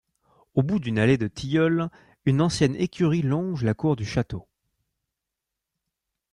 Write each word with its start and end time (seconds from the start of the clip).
Au 0.55 0.63
bout 0.63 0.79
d'une 0.79 0.97
allée 0.97 1.19
de 1.19 1.27
tilleuls, 1.27 1.87
une 2.25 2.41
ancienne 2.41 2.75
écurie 2.75 3.21
longe 3.21 3.63
la 3.63 3.75
cour 3.75 3.95
du 3.95 4.03
château. 4.03 4.47